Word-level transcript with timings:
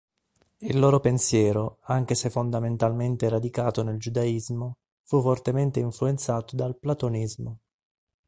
Il 0.61 0.79
loro 0.79 0.99
pensiero, 0.99 1.77
anche 1.81 2.15
se 2.15 2.31
fondamentalmente 2.31 3.29
radicato 3.29 3.83
nel 3.83 3.99
Giudaismo, 3.99 4.77
fu 5.03 5.21
fortemente 5.21 5.79
influenzato 5.79 6.55
dal 6.55 6.75
Platonismo. 6.79 7.59